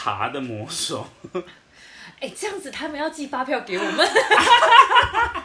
[0.00, 1.06] 茶的魔手。
[2.20, 4.08] 哎、欸，这样子他们要寄发票给我们？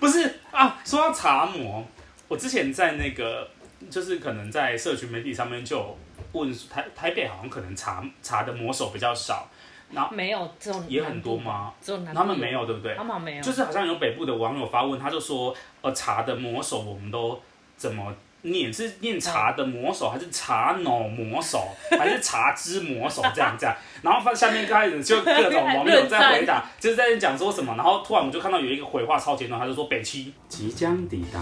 [0.00, 1.84] 不是啊，说到茶魔，
[2.26, 3.48] 我之前在那个，
[3.88, 5.96] 就是可能在社群媒体上面就
[6.32, 9.48] 问台台北好像可能茶茶的魔手比较少，
[9.92, 11.72] 然后没有这种也很多吗？
[12.12, 12.96] 他们没有对不对？
[12.96, 17.40] 他们没有，就是好像有北部的网友发问，他就说，呃，茶的魔手我们都
[17.76, 18.12] 怎么？
[18.46, 21.68] 念是念茶的魔手，还是茶脑魔手，
[21.98, 23.76] 还是茶之魔手这样这样？
[24.02, 27.74] 然后放下面开始就各种网友在回答， 就是在讲说什么。
[27.76, 31.40] 然后突然我就看到有一个回话超简短，他就说北七即将抵达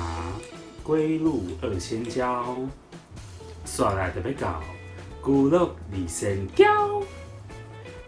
[0.82, 2.56] 龟鹿二仙交，
[3.64, 4.62] 刷来的被搞，
[5.20, 6.64] 孤鹿二仙交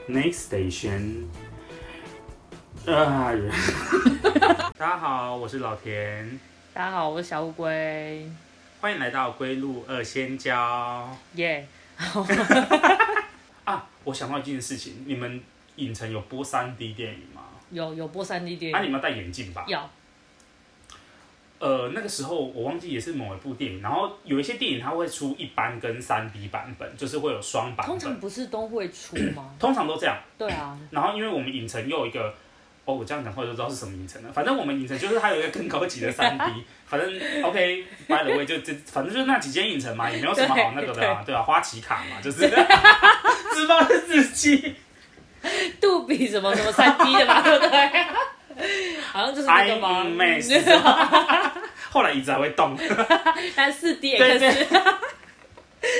[0.09, 1.25] ，Next station，
[2.87, 3.33] 啊，
[4.79, 6.39] 大家好，我是老田。
[6.73, 8.31] 大家好，我是小乌龟。
[8.79, 11.17] 欢迎来到归路二仙交。
[11.35, 11.67] 耶！
[13.65, 15.41] 啊，我想到一件事情，你们
[15.77, 17.43] 影城有播三 D 电影吗？
[17.71, 18.77] 有，有播三 D 电影。
[18.77, 19.65] 啊，你们要戴眼镜吧？
[19.67, 19.81] 有。
[21.59, 27.87] 呃，那个时候我忘记也是某一部电影，然后有一些电影它会出一般跟三 D 版本，就是会有双版本。
[27.87, 29.55] 通常不是都会出吗？
[29.59, 30.19] 通常都这样。
[30.37, 30.79] 对啊。
[30.91, 32.35] 然后因为我们影城又有一个。
[32.87, 34.33] 哦，我这样讲话就知道是什么影城了。
[34.33, 36.45] 反正我们影城就是它有一个更高级的三 D，
[36.87, 42.49] 反正 OK，by the way 就这，反正就是那几间影城嘛，也没有什么好那个的啊，对啊，花旗卡嘛，就是
[43.53, 44.77] 自暴自弃。
[45.81, 48.07] 杜比什么什么三 D 的嘛，对不对？
[49.13, 50.07] 好像就是那个吗？
[51.91, 52.77] 后来椅子还会动，
[53.57, 54.67] 但四 D 也可是。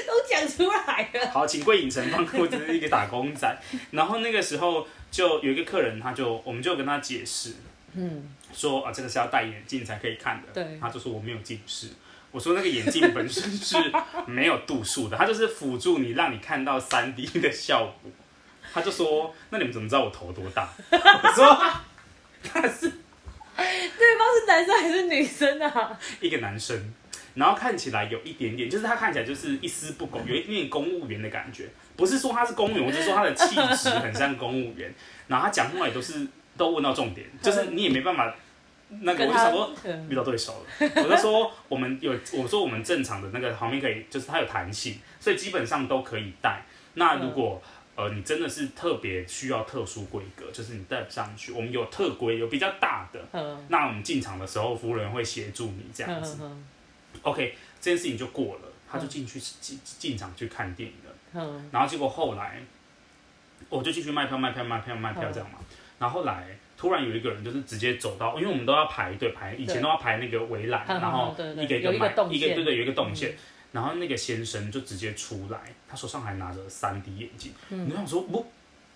[0.05, 1.31] 都讲出来了。
[1.31, 3.57] 好，请贵影城帮我只是一个打工仔。
[3.93, 7.55] 然后那个时候就有一个客人，他就我们就跟他解释，
[7.95, 10.49] 嗯，说啊，这个是要戴眼镜才可以看的。
[10.53, 10.79] 对。
[10.79, 11.89] 他就说我没有近视。
[12.31, 13.79] 我说那个眼镜本身是
[14.27, 18.13] 没有度数的，它就是辅助你让你看到三 D 的效果。
[18.75, 20.69] 他就说，那你们怎么知道我头多大？
[20.93, 21.73] 我说
[22.43, 22.91] 他是
[23.57, 25.99] 对方是男生还是女生啊？
[26.21, 26.93] 一个男生。
[27.37, 31.69] 然后看起来有一点点，就是他看起来就是一丝不苟，有一点点公务员的感觉。
[31.97, 34.93] 不是说他是公务员，我是说他的气质很像公务员。
[35.29, 36.27] 然后他讲话也都是
[36.57, 38.35] 都问到重点，就是你也没办法。
[39.01, 39.75] 那个我就想说
[40.09, 46.63] 遇到对手了，我就说我们有，我说我们正常的那个旁边可以，就是它有弹性，所以基本上都可以戴。
[46.95, 47.61] 那如果
[47.97, 53.59] 呃你真的是特别需要特殊规格，就是你戴不上去，我们有特规，有比较大的。
[53.67, 56.39] 那我们进场的时候，服务人员会协助你这样子。
[57.23, 61.13] OK，这件事情就过了，他就进去进进场去看电影了。
[61.35, 62.63] 嗯，然后结果后来，
[63.69, 65.59] 我就继续卖票卖票卖票卖票这样嘛。
[65.99, 73.35] 然后后来突然有一个人就是直接走到，因为我们都要排队排，以前都要排那个围栏，然后一个一个买一个对对有一个动线。
[73.73, 77.53] 然后那个先生就直接出来，他手上还拿着三 D 眼镜。
[77.69, 78.47] 你想说不，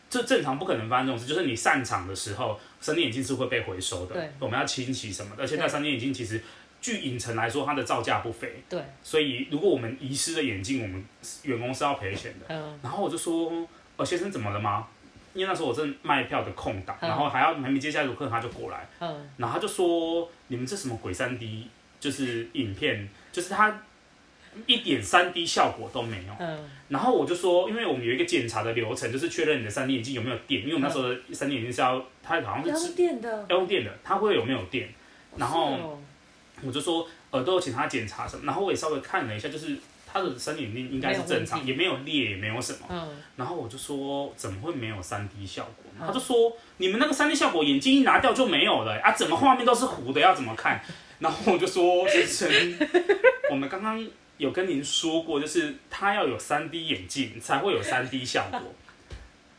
[0.08, 5.42] 这正常不可能发生这种事，就是你散场的时候三 D 眼镜是会被回收的，我们要清洗什么的。
[5.42, 6.40] 而且那三 D 眼镜其实。
[6.80, 8.62] 据影城来说，它的造价不菲。
[8.68, 8.80] 对。
[9.02, 11.04] 所以，如果我们遗失了眼镜，我们
[11.42, 12.46] 员工是要赔钱的。
[12.48, 12.78] 嗯。
[12.82, 13.52] 然后我就说
[13.96, 14.86] ：“呃，先生怎么了吗？”
[15.34, 18.88] 因为那时候我正卖票的空档，然后还要还没接下一组客人，他就过来。
[18.98, 19.28] 嗯。
[19.36, 21.68] 然后他就说：“你们这什么鬼三 D？
[22.00, 23.82] 就是影片，就是它
[24.66, 26.70] 一点三 D 效果都没有。”嗯。
[26.88, 34.88] 然后我就说：“因为我们有一个检查的流程，就是确认你的三 D 眼镜有没有电，因为我们那时候的三 D 眼镜是要它好像是要电的，要用电的，它会有没有电？
[35.36, 36.00] 然后。
[36.64, 39.76] 我就说，呃，都有请他检查什么，然后我也稍微看了一下，就是
[40.06, 42.80] 他的三 D 眼镜应该是正常，也没有裂，也没有什么。
[42.88, 43.08] 嗯。
[43.36, 45.84] 然后我就说，怎么会没有三 D 效果？
[46.06, 50.82] 他就说，你们那个三 D 效果，眼镜一拿掉就没有了啊，整个画面都是糊的，要怎么看？
[51.18, 52.48] 然后我就说，先生，
[53.50, 58.60] 我们刚刚有跟您说过，就是他要有三 D 眼镜才会有三 D 效果。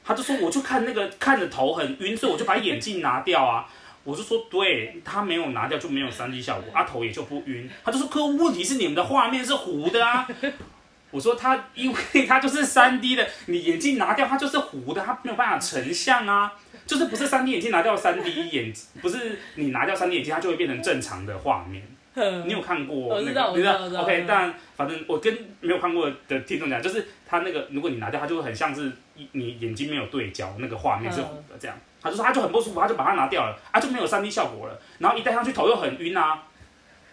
[0.04, 3.70] 他就说，我就看那个看着头很晕，所以我就把眼镜拿掉啊。
[4.04, 7.70] 我就说，对，他没有拿掉就没有三 D 效果，阿、头也就不晕。
[7.84, 10.28] 他就说，可问题是你们的画面是糊的啊。
[11.12, 16.54] 我说他，因为他就是三 D 的，你眼镜拿掉他就是糊的，他没有办法成像啊。
[16.86, 21.84] 就是不是三 D 眼镜拿掉三 D 眼，不是你拿掉三 D 眼镜它就会变成正常的画面。
[22.46, 23.52] 你有看过那个？
[23.52, 28.92] 你知道？OK，但反正我跟没有看过的听众讲，就是他那个，如果你拿掉，它就会很像是
[29.32, 31.78] 你眼睛没有对焦，那个画面是糊的这样。
[32.02, 34.78] 他就说他就很不舒服，他就把它拿掉了，啊就没有 3D 效果了。
[35.00, 36.44] 然后一戴上去头又很晕啊。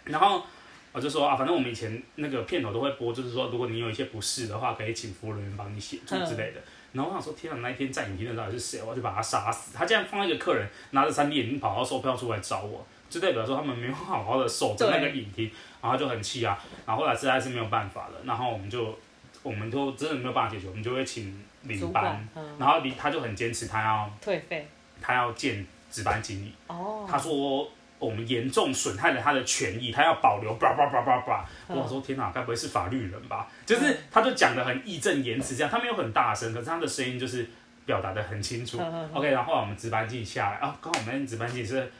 [0.03, 0.43] 然后
[0.91, 6.59] 我就说啊，反正我们以前那个片头都会播，就是说如果你有一些不适的话，可以请服务人员帮你协助之类的。
[6.91, 8.81] 然后我想说，天啊，那一天在影厅的到底是谁？
[8.81, 9.77] 我就把他杀死。
[9.77, 12.83] 他竟然放一个客人拿着 3D 眼镜跑到售票处来找我。
[13.09, 15.49] 就代表说他们没有好好的守着那个影厅，
[15.81, 18.97] 然后就很气啊，然后后来实在是没有办法了，然后我们就
[19.41, 24.67] 我们就真的没有办法解决，我们就会请领班，嗯、然后领他就很坚持，他要退费，
[25.01, 26.53] 他要见值班经理。
[26.67, 27.67] 哦，他说
[27.97, 31.49] 我们严重损害了他的权益，他要保留，叭叭叭叭叭。
[31.67, 33.47] 我说天哪，该不会是法律人吧？
[33.65, 37.49] 就是他就讲的很义正言辞这样，他没有很大声，可是他的声音就是
[37.85, 38.77] 表达的很清楚。
[38.79, 41.91] 嗯、OK，然后后来我们值班经理下来啊，刚好我们值班经理是。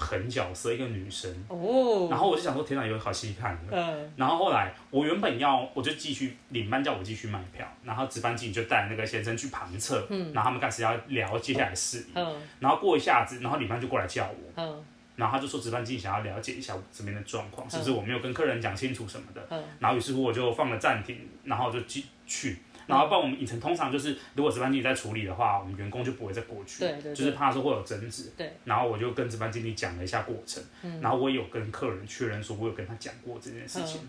[0.00, 3.56] 狠角色，一个女生，哦，然后我就想说，天哪，有好戏看。
[3.70, 14.84] 嗯，然后后来我原本要，我就继续领班叫我继续买票，然后值班经理就带那个先生去旁侧，嗯，然后他们开始要聊接下来的事，嗯，然后过一下子，然后领班就过来叫我，嗯，
[15.16, 22.58] 然后他就说值班经理想要了解一下我这边的状况，是不是我没有跟客人讲清楚什么的，嗯，然后于是乎我就放了暂停，然后就继续。
[22.90, 28.32] 然后，不然我们影城通常就是，如果值班经理在处理的话，我们员工就不会再过去，对对对，就是怕说会有争执。
[28.36, 28.52] 对。
[28.64, 34.00] 然后我就跟值班经理讲了一下过程，嗯、然后我也有跟客人确认说，我有跟他讲过这件事情。
[34.02, 34.08] 嗯、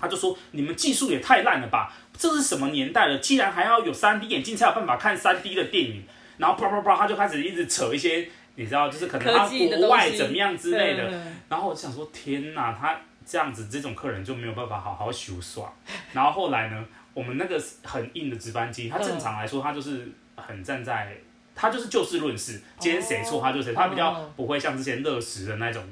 [0.00, 1.92] 他就说：“你们技术也太烂了吧？
[2.16, 3.18] 这是什么年代了？
[3.18, 6.04] 既然还要有三 D 眼镜才有办法看三 D 的电影？”
[6.38, 11.10] 然后叭叭叭，他就开始一直扯一些，你知道，就是可能他国外怎么样之类的。
[11.10, 12.96] 的然后我就想说：“天哪，他
[13.26, 15.72] 这样子，这种客人就没有办法好好修耍。”
[16.14, 16.84] 然后后来呢？
[17.18, 21.16] 我们那个很硬的值班机，他正常来说，他就是很站在，
[21.52, 25.82] 他就是就事论事，今天谁错他就谁，他比较不会像之前乐时的那种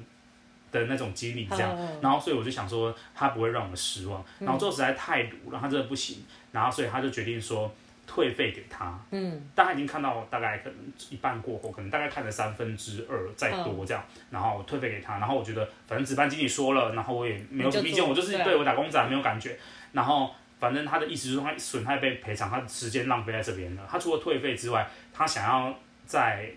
[0.70, 7.74] 的那种经理这样，然后所以我就想说他不会让我们失望，然后最后实在太鲁了，他真的不行，然后所以他就决定说
[8.06, 10.78] 退费给他，嗯，但他已经看到大概可能
[11.10, 14.00] 一半过后，可能大概看了三分之二再多这样，
[14.30, 19.58] 然后退费给他，然后我觉得反正值班经理说了，然后我也没有什么意见，我就是对我打工仔没有感觉，
[19.90, 20.30] 然后。
[20.58, 23.86] 反正他的意思就是，他损害被赔偿，他的时间浪费在这边了。
[23.90, 25.74] 他除了退费之外，他想要
[26.06, 26.50] 再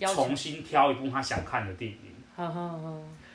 [0.00, 1.98] 重新挑一部他想看的电影。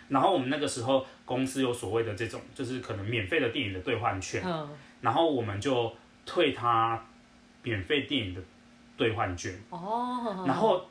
[0.08, 4.44] 然后我们那个时候公司有所谓的这种，就是可能免费的电影的兑换券。
[5.02, 5.96] 然后我们就
[6.26, 7.00] 退他
[7.62, 8.42] 免费电影的
[8.98, 9.54] 兑换券。
[10.46, 10.84] 然后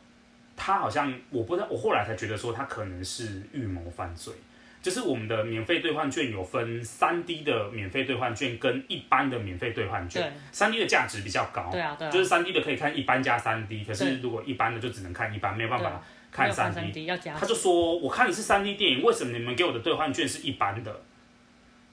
[0.56, 4.32] 他好像我不知道，我后来才觉得说他可能是预谋犯罪。
[4.80, 10.32] 就是我们的免费兑换券有分三 D 的免费兑换券跟一般的免费兑换券。
[10.52, 11.68] 三 D 的价值比较高。
[11.72, 12.10] 对啊，对啊。
[12.10, 17.06] 就是三 D 的可以看一般加三 D，可是如果一般的就只能看一般，没有办法看三 D。
[17.06, 21.02] 他就说：“我看你是三 D 电影，为什么你们给我的兑换券是一般的？”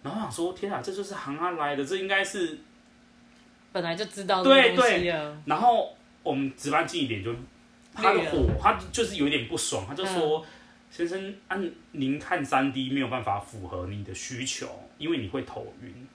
[0.03, 2.59] 然后我想说：“天啊，这就是行啊来的，这应该是
[3.71, 5.11] 本来就知道。”对对。
[5.45, 7.33] 然后我们值班经理脸就
[7.95, 10.45] 他的火，他就是有点不爽，他就说。
[10.91, 14.67] 先生，按您看三 D 没有办法符合你的需求，
[14.97, 16.07] 因为你会头晕，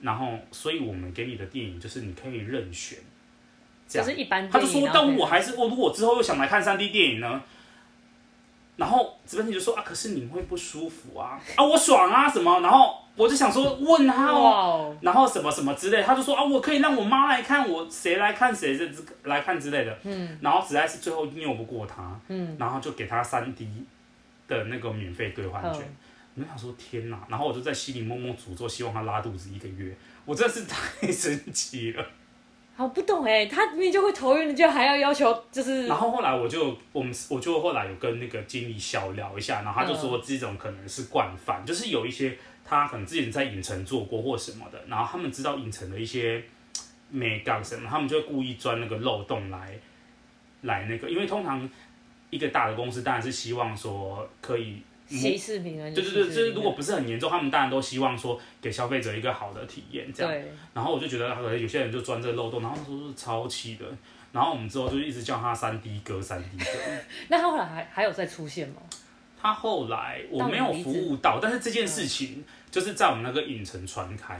[0.00, 2.98] 然后所以我们给你的电影就是你可以任选，
[3.86, 4.06] 这样。
[4.06, 4.50] 就是一般。
[4.50, 7.42] 他就说，但我还是我如果之后又想来看三 D 电影呢？
[8.76, 12.60] 然后值班经理就说啊，可是你会不舒服啊，啊我爽啊什么？
[12.60, 18.88] 然后我就想说问他哦，然后什么什么之类，他就说啊，我可以让我妈来看，我谁来看谁这
[19.24, 23.68] 来看之类的，嗯，然后实在是最后拗不过他，嗯，然后就给他三 D。
[24.48, 25.82] 的那个免费兑换券，
[26.34, 29.94] 我想说天哪，然后我就在心里默默诅咒，希望他拉肚子一个月。
[30.24, 32.06] 我真的是 太神奇了。
[32.76, 35.86] 好不懂哎，他明明就会头晕，你就还要要求就是。
[35.86, 46.42] 然后后来我就我们我就后来有跟那个经理小聊一下，然后他就说这种可能是惯犯，就是有一些他可能之前在影城做过或什么的，然后他们知道影城的一些
[47.10, 49.76] 没干什么，他们就会故意钻那个漏洞来
[50.62, 51.68] 来那个，因为通常。
[52.30, 60.32] 一个大的公司当然是希望说可以息事平安，对对对，就是如果不是很严重，他们当然都希望说给消费者一个好的体验这样。
[60.32, 60.52] 对。
[60.74, 63.86] 然后我就觉得可能有些人就钻这个漏洞，然后说是超气的。
[64.30, 66.70] 然后我们之后就一直叫他三 D 哥三 D 哥。
[67.28, 68.82] 那他后来还还有再出现吗？
[69.40, 74.38] 他后来我没有服务到，但是这件事情就是在我们那个影城传开。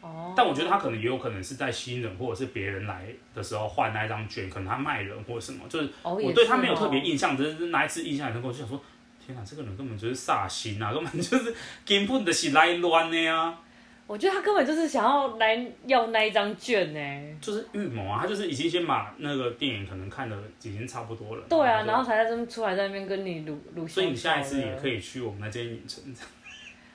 [0.00, 8.80] 哦，但我觉得他可能也有可能是在新人或者是别人来的时候换那一张券，可能他卖人或者什么，就是我对他没有特别印象，只是那一次印象很深刻，我就想说，
[9.24, 13.58] 天哪，这个人根本就是煞星啊，根本就是 根本就是来乱的呀。
[14.06, 23.86] 我觉得他根本就是想要来要那一张券呢，就是预谋啊，他就是已经先把那个电影可能看的已经差不多了，对啊，然后才在这出来在那边跟你录录。
[23.86, 26.02] 所以你下一次也可以去我们那间影城。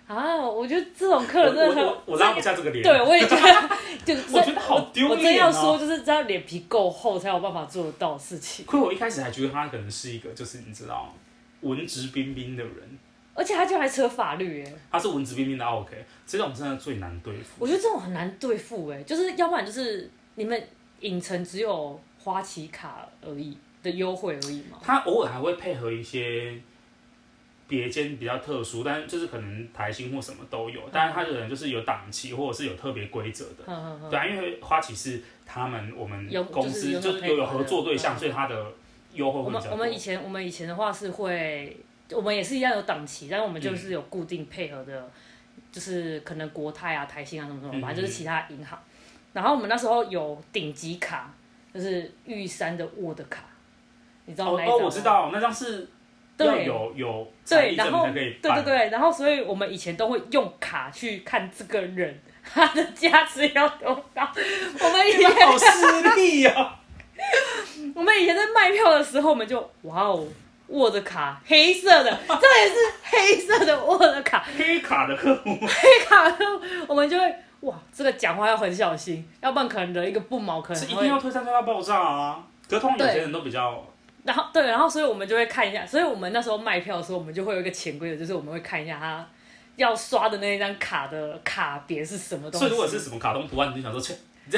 [0.05, 2.83] 啊，我觉得这种客人真的很，我，我拉不下这个脸。
[2.83, 3.69] 对，我也觉得，
[4.05, 8.65] 就我觉得好丢脸、啊、我真要说，就是只要脸皮够厚，才有办法做得到的事情。
[8.65, 11.13] 亏我一开始还觉得他可能是一个，就是你知道，
[11.61, 12.73] 文质彬彬的人。
[13.33, 14.73] 而且他就还扯法律，哎。
[14.91, 16.05] 他是文质彬彬的，OK。
[16.27, 17.49] 这种真的最难对付。
[17.57, 20.67] 我觉得这种很难对付，哎，就是要不然就是你们
[20.99, 24.77] 影城只有花旗卡而已的优惠而已嘛。
[24.83, 26.61] 他偶尔还会配合一些。
[27.75, 33.63] 别间比较特殊，但就是可能台新或什么都有，但是它可能就是有档期或者是有特别规则的。
[33.65, 38.71] 嗯嗯对啊，因为花旗是他们我们公司就是有有合作对象，嗯、所以它的
[39.13, 39.71] 优惠会比较多。
[39.71, 41.75] 我们我们以前我们以前的话是会，
[42.11, 45.11] 我们也是一样有档期，但是我们就是有固定配合的，嗯、
[45.71, 48.77] 就是可能国泰啊、台新啊什么什么，反正就是其他银行。
[48.77, 48.85] 嗯、
[49.33, 51.33] 然后我们那时候有顶级卡，
[51.73, 53.43] 就是玉山的沃的卡，
[54.25, 54.63] 你知道吗？
[54.63, 55.87] 哦，我知道那张是。
[56.35, 64.27] 对，有有对，然后对对对，然后所以我们以前都会用卡去看这个人 他的价值要多高。
[64.79, 66.79] 我们以前好势利啊！
[67.95, 70.27] 我们以前在卖票的时候，我们就哇哦，
[70.67, 82.43] 沃的卡黑色的，这也是黑色的沃的卡，黑卡的客户，黑卡的客户，我们就会哇，这个讲话要很小心，要不然可能惹一个不毛，可能是一定要推三推到爆炸啊！
[82.67, 83.85] 可是通常有些人都比较。
[84.23, 89.27] 然后对，然后所以我们就会看一下，所以我们那时候卖票的时候，我们就会有一个潜规则，就是我们会看一下他
[89.75, 92.57] 要刷的那一张卡的卡别是什么东西。
[92.59, 94.15] 所以如果是什么卡通图案，你就想说。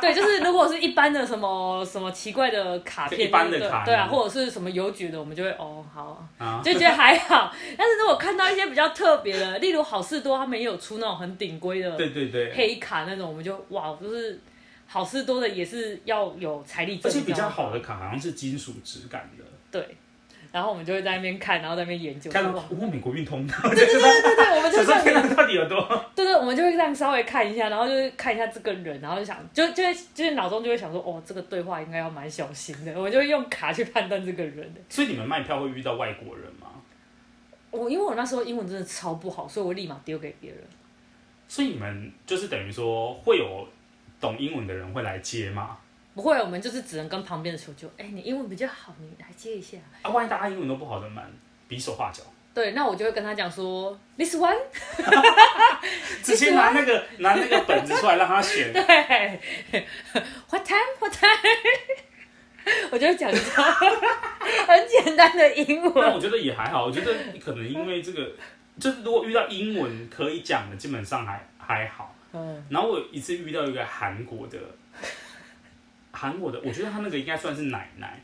[0.00, 7.52] 对，就是如果是一般的什么什么奇怪的卡片，一般的卡，对啊，或者是什么邮局的，我们就会哦好，就觉得还好。
[7.76, 14.40] 但是如果看到一些比较特别的，例如好事多他们也有出那种很顶规的，对对对，黑卡那种，我们就哇，就是。
[14.86, 19.44] 好事多的也是要有财力，而且比较好的卡好像是金属质感的。
[19.70, 19.96] 对，
[20.52, 22.30] 然后我们就会在那边看，然后在那边研究。
[22.30, 23.44] 看到哇，美国运通。
[23.46, 25.80] 对对对对 对，我们就看到到底有多。
[26.14, 34.72] 对对，我们就会这样稍微看一下，然后就会看一下这个人，然后就想，就就会就是脑中就会想说，哦，这个对话应该要蛮小心的，我就会用卡去判断这个人。
[34.88, 36.68] 所以你们卖票会遇到外国人吗？
[37.72, 40.60] 我因为我那时候英文真的超不好，所以我立马丢给别人。
[41.48, 43.66] 所以你们就是等于说会有。
[44.24, 45.76] 懂英文的人会来接吗？
[46.14, 47.86] 不会，我们就是只能跟旁边的求救。
[47.98, 49.76] 哎，你英文比较好，你来接一下。
[50.00, 51.30] 啊，万一大家英文都不好怎么办？
[51.68, 52.22] 比手画脚。
[52.54, 54.56] 对，那我就会跟他讲说，this one。
[56.22, 58.72] 直接拿那个拿那个本子出来让他选。
[58.72, 59.88] 对。
[60.48, 60.78] What time?
[61.00, 61.28] What time?
[62.92, 65.92] 我就会讲一个很简单的英文。
[65.96, 67.12] 但我觉得也还好，我觉得
[67.44, 68.30] 可能因为这个，
[68.78, 72.13] 就是如果遇到英文可以讲的，基本上还还好。
[72.68, 74.58] 然后我一次遇到一个韩国的，
[76.12, 78.20] 韩国的，我觉得他那个应该算是奶奶，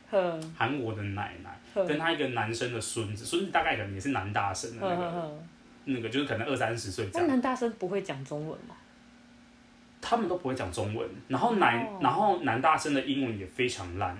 [0.57, 5.39] 韩国的奶奶，跟他一个男生的孙子，孙子大概可能也是男大生的那个，
[5.85, 7.27] 那个就是可能二三十岁这样。
[7.27, 8.77] 那男大生不会讲中文吗？
[10.01, 14.17] 他们都不会讲中文，然后男，然后男大生的英文也非常烂，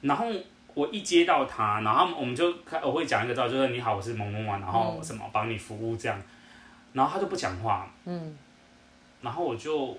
[0.00, 0.26] 然后
[0.74, 6.20] 我一接到他，然后我们就开，我会讲一个字，就是你好，我是萌萌啊，然后什么帮你服务这样，
[6.94, 8.36] 然后他就不讲话，嗯。
[9.22, 9.98] 然后我就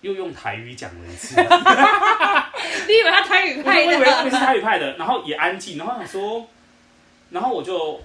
[0.00, 1.34] 又用台语讲了一次，
[2.86, 3.86] 你以为他台语派的？
[3.86, 6.46] 我以为他是台语派的，然后也安静，然后想说，
[7.30, 8.00] 然后我就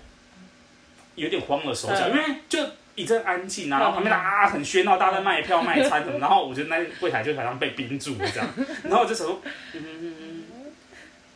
[1.16, 2.60] 有点慌了手脚，因为就
[2.96, 8.50] 一阵安静，然后旁边啊很喧闹，大家在卖票卖餐什么，然后我就那柜台就好像被冰住了这样，
[8.84, 9.42] 然后我就想说，
[9.74, 10.23] 嗯 嗯嗯，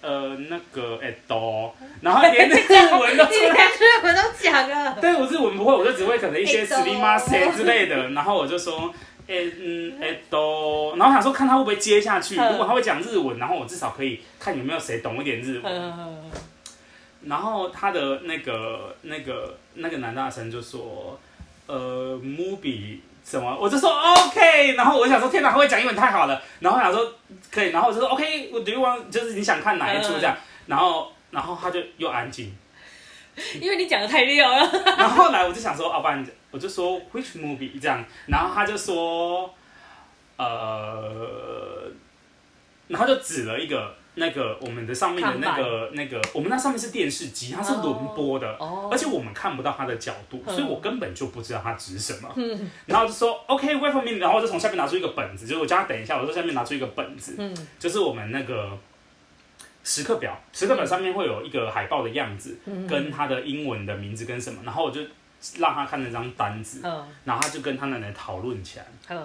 [0.00, 8.92] 呃，那个哎都， 然后连日文都，连日文都讲了，对，我日文不会，我就只会可能一些すみません之类的，然后我就说。
[9.28, 16.32] 哎嗯哎都，然后想说看他会不会接下去，如果他会讲日文，然后我至少可以看有没有谁懂一点日文。
[17.24, 21.18] 然后他的那个那个那个男大生就说，
[21.68, 22.98] 呃，movie
[23.29, 27.13] 什么，我就说 OK，然后我想说天哪，他会讲英文太好了，然后我想说
[27.51, 32.55] 可以，然后我就说 OK，我 do you want 就是你想看哪一出这样，然后然后他就又安静。
[33.61, 34.59] 因为你讲的太溜了。
[34.97, 39.53] 然后后来我就想说，哦，不然我就说 which movie 这样，然后他就说，
[40.37, 41.91] 呃，
[42.87, 48.57] 然后就指了一个那个我们的上面的那个那个，我们那上面是电视机，它是轮播的，
[48.91, 52.29] 而且我们看不到它的角度，所以我根本就不知道它指什么。
[52.85, 57.35] 然后就说 OK wait for me，然后我就从下面拿出一个本子，就是我叫他等一下，我就下面拿出一个本子，
[57.79, 58.77] 就是我们那个。
[59.89, 64.99] 时刻表，时刻表上面会有一个海报的样子，嗯、跟他的英文的名字跟什么，然后我就
[65.59, 69.15] 让他看那张单子，嗯、然后他就跟他奶奶讨论起来，嗯、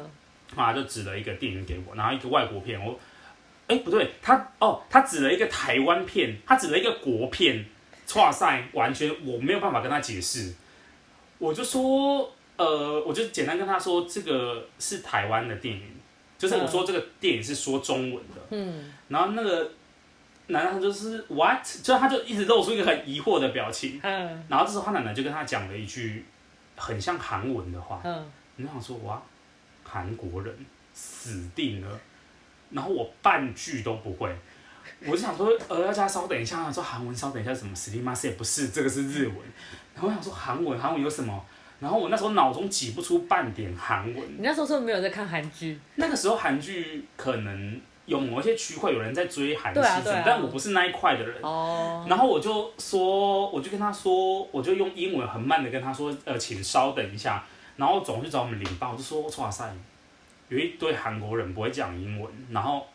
[0.55, 2.97] 然后他就指了一个电影给我，然后一个外国片，我，
[3.73, 7.65] 哎不对，他哦，他指了一个台湾片，他指了一个国片，
[8.17, 10.53] 哇塞，完全我没有办法跟他解释，
[11.39, 15.83] 我就说，呃，我就简单跟他说，这个是台湾的电影，
[16.37, 19.71] 就是我说这个电影是说中文的，嗯，然后那个。
[20.49, 24.01] 奶奶就是 what，就他就一直露出一个很疑惑的表情。
[24.03, 24.45] 嗯。
[24.49, 26.27] 然后这时候他奶奶就跟他讲了一句
[26.77, 28.01] 很像韩文的话。
[28.05, 28.31] 嗯。
[28.57, 29.23] 你想说哇，
[29.85, 30.55] 韩国人
[30.93, 31.99] 死定了。
[32.72, 34.30] 然后我半句都不会，
[35.06, 37.76] 我就想说，呃，要加稍等一下，说韩文稍等一下什么？
[37.76, 39.36] すみません也不是，这个是日文。
[39.94, 41.44] 然后我想说韩文，韩文有什么？
[41.80, 44.16] 然后我那时候脑中挤不出半点韩文。
[44.16, 45.80] 你那时候是不是没有在看韩剧？
[45.96, 51.40] 那个时候韩剧可能有某一些区块有人在追韩对啊对啊，但我不是那一块的人。
[51.44, 52.06] 哦。
[52.10, 57.44] 然后我就说，我就跟他说，我就用英文很慢的跟他说，呃，请稍等一下。
[57.76, 59.72] 然后总去找我们领班，我就说，哇塞，
[60.53, 62.31] 有一堆韩国人不会讲英文。
[62.51, 62.87] 然后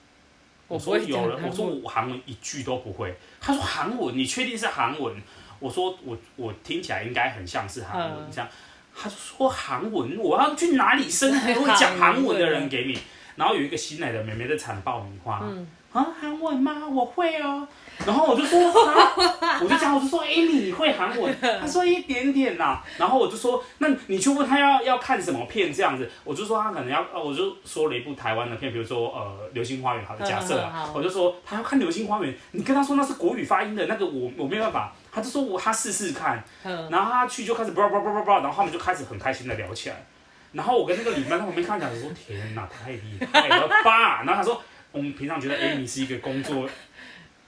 [0.67, 3.15] 我说有人，我说我韩文一句都不会。
[3.41, 5.15] 他说韩文，你确定是韩文？
[5.59, 8.47] 我说我我听起来应该很像是韩文这样。
[8.95, 12.97] 他就说韩文，我要去哪里生会讲韩文的人给你？
[13.35, 16.87] 然后有一个新来的妹妹在产爆米花，嗯、啊，韩文吗？
[16.87, 17.67] 我会哦。
[18.05, 21.35] 然后我就说，啊、我就讲，我就说，哎，你会韩文？
[21.41, 22.85] 他说一点点啦、啊。
[22.97, 26.09] 然后我就说，那你去问他要要看什么片这样子。
[26.23, 34.93] 我就说他可能要，我就说了一部台湾的片，比如说呃《流星花园》好的假设啊，我就说他要看《流星花园》，你跟他说那是国语发音的那个我，我我没办法。
[35.11, 40.05] 他就说我他试试看，然后他去就开始叭叭叭叭叭，然后他们就开始很开心的聊起来。
[40.53, 44.23] 然后我跟那个领班在旁边看讲，说天哪，太厉害了吧！
[44.23, 44.61] 然后他说
[44.91, 46.69] 我们平常觉得 Amy 是一个工作。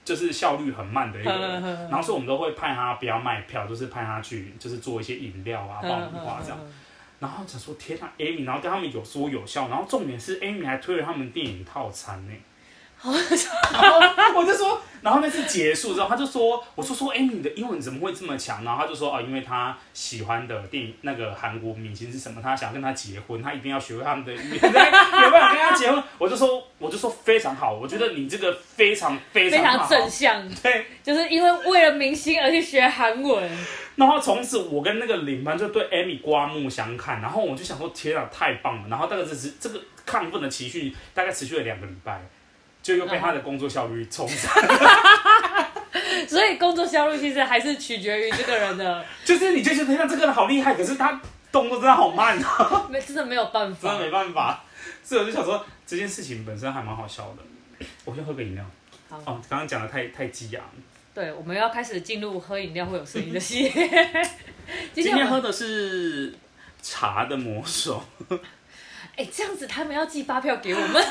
[0.04, 6.58] 就是效率很慢的一个人，然后所以我们都会派他不要卖票，就是派他去就是做一些饮料啊、爆米花这样。
[7.18, 12.32] 然后想说天啊，Amy，然后跟他们有说有笑，然后重点是 Amy 还推了他们电影套餐呢。
[13.02, 14.80] 然后我就说。
[15.02, 22.38] 然后那次结束之后，他就说：“我说说，哎，你的英文怎么会这么强？”然后他就说：“哦，因为他喜欢的电影那个韩国明星是什么？
[22.42, 26.04] 他想跟他结婚，他一定要学会他们的语言，有办法跟他结婚。
[26.20, 33.50] ”我就说：“我就说非常好，我觉得你这个非常非常，非常正向，对，就是因为为了明星而去学韩文。”
[33.96, 42.20] 然后从此我跟那个领班就对 Amy 刮目相看，然后我就想说：“天啊，太棒了！”然后大概这是这个亢奋的情绪大概持续了两个礼拜。
[42.82, 44.52] 就又被他的工作效率冲散，
[46.26, 49.04] 所以工作效率其实还是取决于这个人的。
[49.24, 51.20] 就是你就觉得像这个人好厉害，可是他
[51.52, 54.64] 动作真的好慢啊，没真的没有办法，真的没办法。
[55.02, 57.86] 所以我就想说这件事情本身还蛮好笑的。
[58.04, 58.64] 我先喝个饮料。
[59.08, 59.18] 好。
[59.18, 60.62] 哦，刚刚讲的太太激昂。
[61.12, 64.26] 对，我们要开始进入喝饮料会有声音的系列。
[64.94, 66.32] 今天喝的是
[66.80, 68.02] 茶的魔手。
[69.16, 71.04] 哎，这样子他们要寄发票给我们。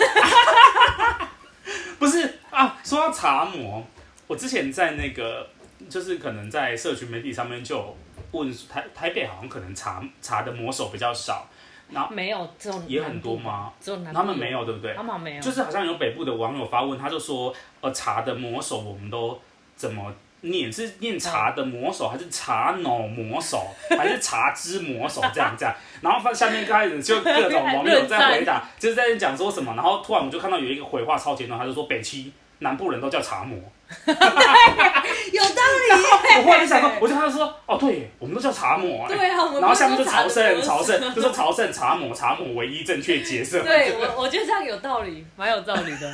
[1.99, 3.85] 不是啊，说到茶魔，
[4.25, 5.47] 我之前在那个，
[5.89, 7.95] 就是可能在社群媒体上面就
[8.31, 11.47] 问台台北好像可能茶茶的魔手比较少，
[11.91, 13.73] 然后没有这种也很多吗？
[13.81, 14.93] 只有南部他们没有对不对？
[14.95, 19.39] 他们没有，就是好像有北部的网友发问，他就说呃茶的魔手我们都
[19.75, 20.71] 怎么念？
[20.71, 25.75] 是念茶的魔手，还是茶脑魔手，还是茶之魔手这样这样？
[26.01, 29.73] 然后下面开始就各种网友在回答， 就是在讲说什么。
[29.75, 33.57] 然后突然我就看到有一个回话超简短，他就说北七南部人都叫茶魔，
[34.05, 34.13] 对，
[35.33, 36.37] 有道理。
[36.37, 39.07] 我忽然就想到，我就他就说哦对，我们都叫茶魔。
[39.07, 43.61] 对啊，然后下面就朝圣朝圣，就说朝圣茶魔茶魔唯一正确解释。
[43.61, 46.13] 对我我觉得这样有道理，蛮有道理的。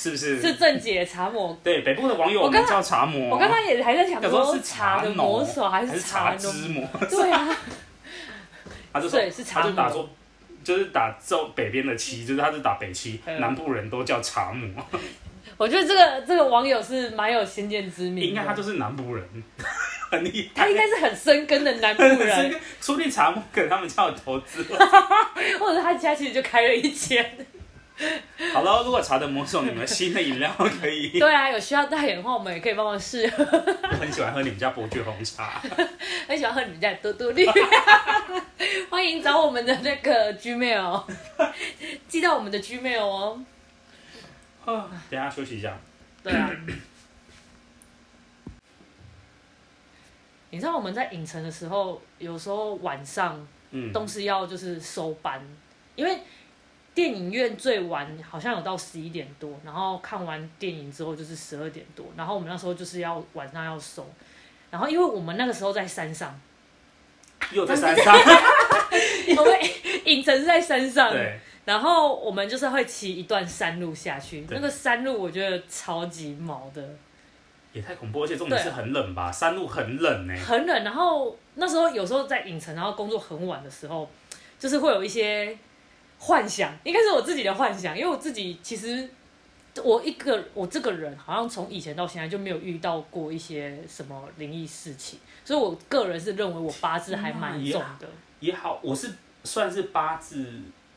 [0.00, 0.40] 是不是？
[0.40, 1.54] 是正解茶魔。
[1.62, 3.28] 对，北部的网友我们叫茶魔。
[3.28, 6.88] 我刚刚也还在想说，是茶的魔手还是茶之魔？
[7.10, 7.54] 对啊。
[8.94, 9.20] 他就说，
[9.52, 10.08] 他就打说，
[10.64, 14.66] 就是打这北边的七，就是他是打北七，南部人都叫茶魔。
[15.58, 18.24] 我觉得这个这个网友是蛮有先见之明。
[18.24, 19.22] 应该他就是南部人，
[20.10, 20.64] 很厉害。
[20.64, 22.58] 他应该是很深根的南部人。
[22.80, 24.64] 说不定茶魔可能他们叫投资，
[25.58, 27.46] 或者他家其实就开了一间。
[28.54, 31.10] 好了，如果茶的魔手，你们新的饮料可以。
[31.20, 33.24] 对啊，有需要代言的话，我们也可以帮忙试。
[33.36, 35.60] 我很喜欢喝你们家伯爵红茶，
[36.26, 37.46] 很喜欢喝你们家的多多绿。
[38.88, 41.04] 欢迎找我们的那个 Gmail，
[42.08, 43.44] 寄到我们的 Gmail 哦。
[44.64, 45.78] 等下休息一下。
[46.22, 46.50] 对啊。
[50.50, 55.40] 你知道我们在影城的时候，有时候晚上，嗯，都是要就是收班，
[55.94, 56.18] 因为。
[56.92, 64.06] 电影院最晚好像有到十一点多，然后看完电影之后就是十二点多，然后我们那时候就是要晚上要收，
[64.70, 66.38] 然后因为我们那个时候在山上，
[67.52, 68.14] 又在山上，
[69.26, 69.70] 因为
[70.04, 71.14] 影城是在山上，
[71.64, 76.84] 然后我们就是会骑一段山路下去，那个山路我觉得超级毛的，
[77.72, 84.10] 也太恐怖，而且重点是很冷吧，山路很冷呢，很冷，然后那时候有时候在影城，然后工作很晚的时候，
[84.58, 85.56] 就是会有一些。
[86.22, 89.08] 幻想应该是我自己的幻想，因为我自己其实
[89.82, 98.06] 我一个我这个人好像从以前到现在就没有遇到过一些什么灵异事情，所以我个人是认为我八字还蛮重的。
[98.40, 99.10] 也好，我是
[99.44, 100.46] 算是八字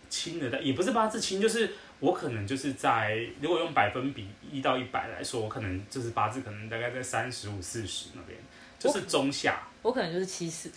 [0.09, 8.37] 轻的，但也不是八字轻，就是我可能就是在如果用百分比一到一百来说，我可能就是八字可能大概在三十五四十那边，
[8.77, 9.61] 就是中下。
[9.83, 10.69] 我可能就是七十，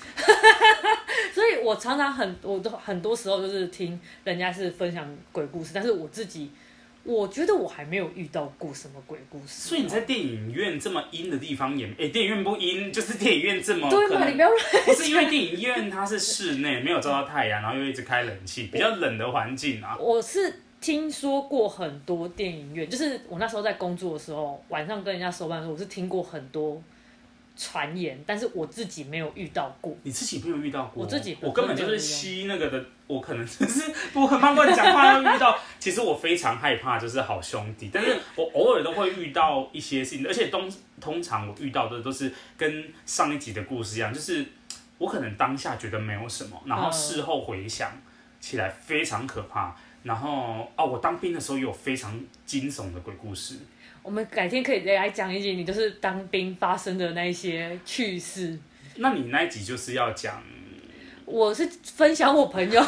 [1.33, 6.51] 所以我常常很我都很多时候就是听人家是分享鬼故事，但是我自己
[7.05, 9.69] 我觉得我还没有遇到过什么鬼故事。
[9.69, 14.27] 所以你在电影院这么阴的地方演，哎、欸，电影院不阴，就是电影院这么对嘛？
[14.27, 14.61] 你不要乱。
[14.85, 19.97] 不是因为电影院它是室内，没有照到太阳，然后又一直开冷气，比较冷的环境啊。
[19.97, 26.83] 我是听说过很多电影院，就是我那时候在工作的时候，晚上跟人家收班的时候，我是听过很多。
[27.57, 29.97] 传言，但是我自己没有遇到过。
[30.03, 31.03] 你自己没有遇到过？
[31.05, 32.85] 我自己，我根本就是吸那个的。
[33.07, 35.57] 我可能就是我很怕乱讲话要遇到。
[35.79, 37.89] 其实我非常害怕，就是好兄弟。
[37.93, 40.69] 但是我偶尔都会遇到一些事情，而且通
[41.01, 44.45] 通常我遇到的都是跟上一集的故事一样，就是
[44.99, 47.93] 我可能当下觉得没有什么，然后事后回想
[48.41, 49.77] 起来非常可怕。
[50.03, 53.55] 然后哦，我当兵的时候也有非常惊悚的鬼故事。
[54.07, 58.57] 我们改天可以再来讲一集，你就是当兵发生的那一些趣事。
[58.99, 60.41] 那你那一集就是要讲？
[61.25, 62.81] 我是分享我朋友，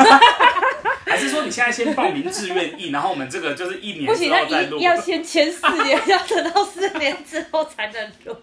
[1.04, 4.78] 还是说你现在先报名志愿役，然后我们这个就是一年之后再录？
[4.78, 8.36] 不行，那要先签四年， 要等到四年之后才能录。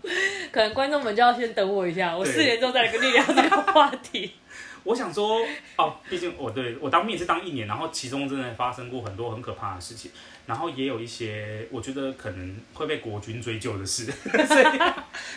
[0.51, 4.33] 可能观众们就要先等我一下，我四年之后再来跟你聊这个话题。
[4.85, 5.41] 我想说，
[5.77, 10.11] 哦，毕竟我对我当兵也是当一年，然后其中真的发生过很多很可怕的事情，
[10.45, 14.05] 然后也有一些我觉得可能会被国军追究的事，
[14.47, 14.79] 所以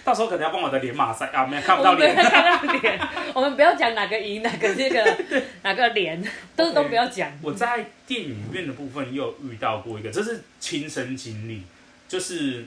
[0.04, 3.00] 到时候可能要帮我的脸马赛啊，没有看不到脸，看到脸，
[3.34, 5.18] 我们不要讲哪个营，哪个这个
[5.64, 6.22] 哪个连，
[6.54, 7.32] 都都不要讲。
[7.42, 11.62] 我在电影院的部分又遇到过一个，这是亲身经历，
[12.06, 12.66] 就是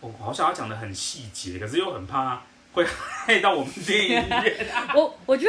[0.00, 2.42] 我好想要讲的很细节，可是又很怕。
[2.72, 4.66] 会害到我们电影院。
[4.94, 5.46] 我我觉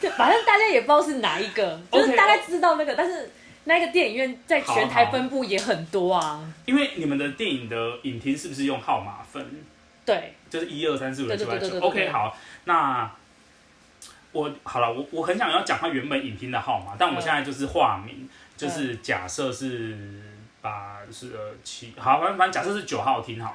[0.00, 3.30] 得，反正大家也不知道是哪一个，就是大概知道那个，但是
[3.64, 6.40] 那个电影院在全台分布也很多啊。
[6.64, 9.62] 因为你们的电影的影厅是不是用号码分？
[10.06, 11.78] 对，就是一二三四五六七八九。
[11.80, 12.34] OK，好，
[12.64, 13.10] 那
[14.32, 20.22] 我好了，我我很想要讲他原本影厅的号码，但我现在就是化名，就是假设是
[20.62, 23.52] 八是二七，好，反正反正假设是九号厅好，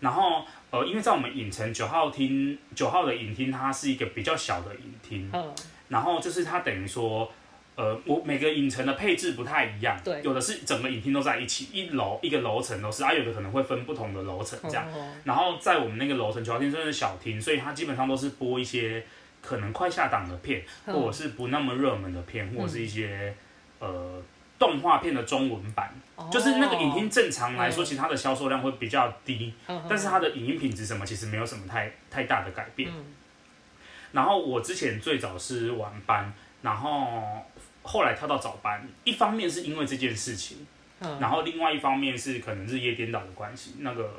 [0.00, 0.44] 然后。
[0.76, 5.54] 呃，因为在我们影城九号厅，九号的影厅它是一个比较小的影厅，嗯，
[5.88, 7.32] 然后就是它等于说，
[7.76, 14.86] 呃，我每个影城的配置不太一样，对，有的是整个影厅都在一起，一楼一个楼层都是，啊，有的可能会分不同的楼层这样，
[15.24, 19.02] 然后在我们那个楼层九号厅算是小厅，所以它基本上都是播一些
[19.40, 23.34] 可能快下档的片，嗯、或者是不那么热门的片，或者是一些、
[23.80, 24.22] 嗯、呃。
[24.58, 32.90] 动画片的中文版，哦、就是那个影音正常来说，其实它的销售量会比较低，嗯、但是它的影音品质什么其实没有什么太太大的改变。
[32.90, 33.04] 嗯、
[34.12, 37.44] 然后我之前最早是晚班，然后
[37.82, 40.66] 后来跳到早班，一方面是因为这件事情，
[41.00, 44.10] 嗯、然后另外一方面是可能日夜颠倒的关系，那个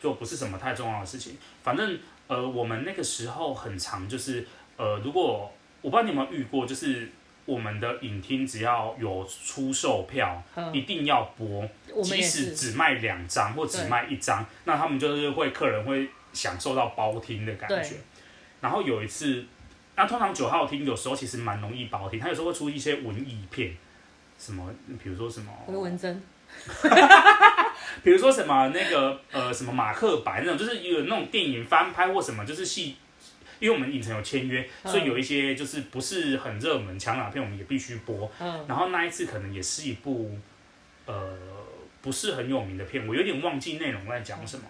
[0.00, 1.36] 就不是什么太重要的事情。
[1.64, 1.98] 反正
[2.28, 7.10] 呃，我们那个时候很长，就是呃，如果我不知道你有没有遇过，就是。
[7.46, 11.68] 我们的影厅只要有出售票，嗯、一定要播，
[12.02, 17.96] 即使只卖两张或只卖一张，那他们就是会客人会享受到包厅的感觉。
[18.60, 19.44] 然后有一次，
[19.96, 23.74] 那通常九号厅有时候其实蛮容易包厅，他有时候会出一些文艺片，
[24.38, 24.72] 什么
[25.02, 26.22] 比如说什么文征，
[28.04, 32.96] 比如说什么那个呃什么马克白那种，就是有那种电影翻拍或什么，就是戏。
[33.60, 38.28] 因为我们影城有签约，所以有一些就是不是很热门抢档片，我们也必须播。
[38.40, 40.36] 嗯、然后那一次可能也是一部，
[41.06, 41.38] 呃，
[42.02, 44.64] 不是很有名的片，我有点忘记内容在讲什么。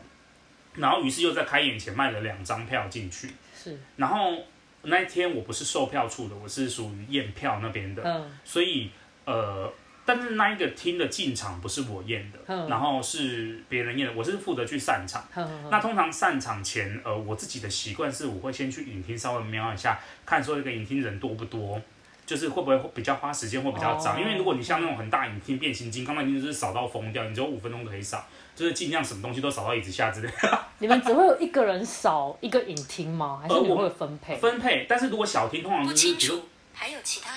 [0.75, 3.31] 嗯、然后于是又在开演前卖了两张票进去。
[3.57, 3.79] 是。
[3.97, 4.37] 然后
[4.83, 8.03] 那一天我不是售票处的，我是属于验票那边的。
[8.05, 8.91] 嗯、所以
[9.25, 9.73] 呃。
[10.13, 15.25] 但是那一个厅的进场不是我验的，嗯、然后是别人验的，我是负责去散场。
[15.37, 21.81] 嗯、那通常散场前，呃，我自己的习惯是我会先去影厅稍微瞄一下，看说这个影厅人多不多，
[22.27, 24.17] 就是会不会比较花时间或比较脏。
[24.17, 30.65] 哦、因为如果你像那种很大影厅变形金刚，那已经就是扫到疯掉，你只有五分钟可以扫，就是尽量什么东西都扫到椅子下之类的。
[30.81, 33.39] 你们只会有一个人扫一个影厅吗？
[33.41, 34.35] 还是你会分配？
[34.35, 37.31] 分配，但是如果小厅通常就是不清楚，还有其他。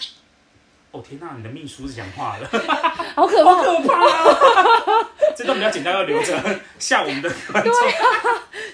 [0.94, 2.48] 哦天呐，你的秘书是讲话了，
[3.16, 5.10] 好可怕，好可怕啊！
[5.36, 6.40] 这段比较简单，要留着
[6.78, 7.74] 吓我们的观众。
[7.74, 8.04] 对啊，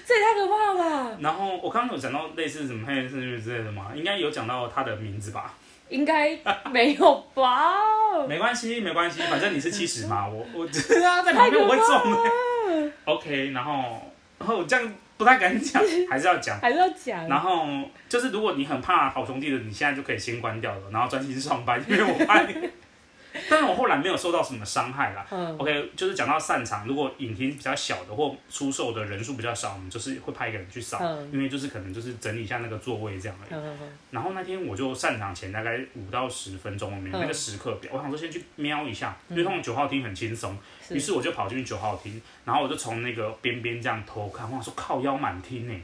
[0.06, 1.16] 这也太可怕了吧！
[1.20, 3.86] 然后我刚刚有讲到类似什么黑人生日之类的吗？
[3.96, 5.54] 应该有讲到他的名字吧？
[5.88, 6.38] 应该
[6.70, 7.78] 没有吧？
[8.28, 12.92] 没关系，没关系，反正你是七十嘛，我我 知道在旁边我会中。
[13.06, 14.92] OK，然后然后这样。
[15.20, 17.28] 不太敢讲， 还是要讲，还是要讲。
[17.28, 17.66] 然后
[18.08, 22.54] 就是，如果你很怕好兄弟的，你现在就可以先关掉了，然后专心上班，因为我怕你
[23.48, 25.26] 但是我后来没有受到什么伤害啦。
[25.30, 33.60] 嗯、OK，就是讲到散场，如果影厅比较小的或出售的人数比较少，我们就是会派一个人去扫，嗯、因为就是可能就是整理一下那个座位这样而已。
[33.60, 33.78] 嗯、
[34.10, 40.54] 然后那天我就散场前大概五到十分钟，我没有那个时刻表，嗯、我想说先去瞄一下，因为他们九号厅很轻松，
[40.90, 45.74] 于、嗯、是我就跑进去九号厅，然后我就从那个边边这样偷看，我想说靠腰满厅呢。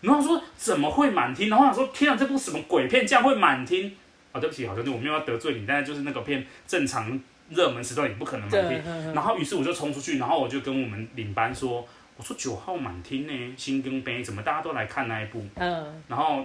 [0.00, 1.48] 然后说怎么会满厅？
[1.48, 3.96] 然后我想说天啊，这部什么鬼片，这样会满厅？
[4.34, 7.20] 啊、哦，对不起，好兄弟，我没有要得罪你，但是就是那个片正常
[7.50, 9.14] 热门时段也不可能满厅。
[9.14, 11.86] 然后于是我就冲出去，然后我就跟我们领班说
[12.18, 16.02] ：“我说九号满厅呢，新更杯怎么大家都来看那一部？”嗯。
[16.08, 16.44] 然后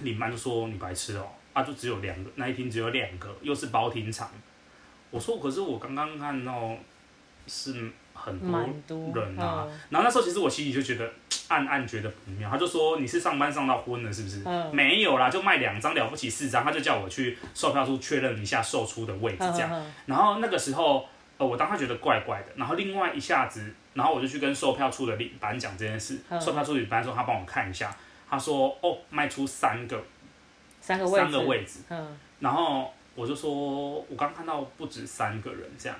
[0.00, 4.30] 领班就说：“你白痴哦，啊，就只有两个，那一厅只有两个，又是包厅场。”
[5.10, 6.76] 我说：“可是我刚刚看到
[7.46, 7.90] 是。”
[8.22, 8.60] 很多
[9.14, 11.10] 人啊，嗯、然后那时候其实我心里就觉得
[11.48, 14.42] 暗暗觉得不妙，他就说，你是上班上到昏了是不是？
[14.44, 19.84] 嗯、没有啦，就卖两张了不起四张，他就叫我去售票处确认一下售出的位置这样。
[20.06, 27.96] 然后那个时候，呃，我当时觉得怪怪的，然后另外一下子，然后我就去跟售票处的领班讲这件事，嗯、售票处领班说他帮我看一下，
[28.28, 30.00] 他说哦卖出三个，
[30.80, 35.98] 三个位置，三个位置，嗯、然后我就说我刚看到不止三个人这样。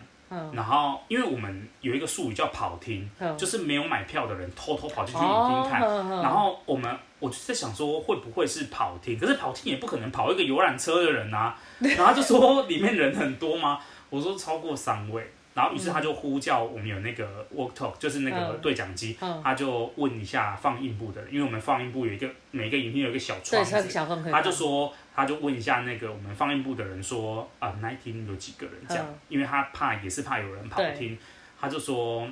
[0.53, 5.81] 然后，因为我们有一个术语叫跑厅，就是没有买票的人偷偷跑进去影厅看。
[6.23, 9.19] 然后我们，我就在想说，会不会是跑厅？
[9.19, 11.57] 可是跑厅也不可能跑一个游览车的人啊。
[11.81, 13.81] 然后他就说里面人很多吗？
[14.11, 15.33] 我说超过三位。
[15.55, 24.93] 然后于是他就呼叫我们有那个 walk talk，就是那个对讲机，他就问一下放映部的人，因为我们放映部有一个每个影片有一个小窗子，他就说。
[25.13, 29.05] 他就问一下那个我们放映部的人说啊，那一厅有几个人这样？
[29.07, 31.19] 嗯、因为他怕也是怕有人跑厅，对。
[31.61, 32.27] 他就说，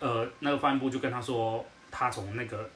[0.00, 2.68] 呃，那个放映部就跟他说，他从那个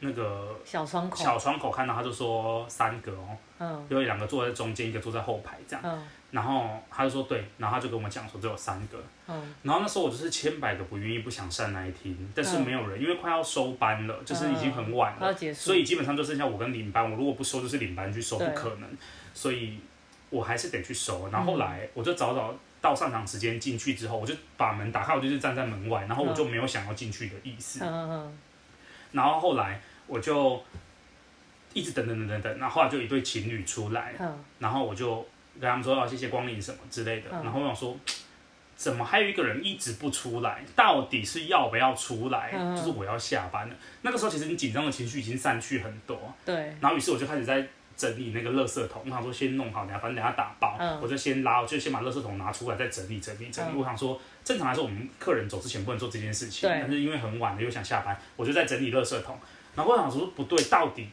[0.00, 1.16] 那个小窗口。
[1.16, 3.28] 小窗口看到，他就说三个哦，
[3.60, 5.98] 嗯，有两个坐在中间，一个坐在后排这样。
[6.30, 18.88] 嗯然后他就说对，然后他就跟我们讲说只有三个，嗯，然后那时候我就是千百个不愿意不想上那一厅，但是没有人，因为快要收班了，就是已经很晚了，所以基本上就剩下我跟领班，我如果不收就是领班去收，不可能，
[19.34, 19.80] 所以
[20.30, 21.28] 我还是得去收。
[21.32, 27.80] 然后后来我就早早到上场时间进去之后，我就把门打开，我就是站在门外，然后我就没有想要进去的意思，
[29.10, 30.62] 然后后来我就
[31.74, 34.14] 一直等等等等等，然后后来就一对情侣出来，
[34.60, 35.26] 然后我就。
[35.58, 37.96] 跟他们说啊，谢谢光临什么之类的，嗯、然后我想说，
[38.76, 40.64] 怎么还有一个人一直不出来？
[40.76, 42.52] 到底是要不要出来？
[42.54, 43.74] 嗯、就是我要下班了。
[44.02, 46.18] 那个时候其实你紧张的情绪已经散去很多。
[46.44, 46.54] 对。
[46.80, 53.72] 然后于是我就开始在整理那个垃圾桶，我想说先弄好，等下反正等下打包，嗯、我就先拉，我就先把垃圾桶拿出来，再整理整理整理。
[53.74, 59.38] 嗯、我想说，正常来说我们客人走之前不能做这件事情，但是因为很晚了又想下班，我就在整理垃圾桶。
[59.74, 61.06] 然后我想说不对，到底，